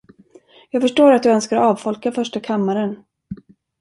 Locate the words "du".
1.23-1.29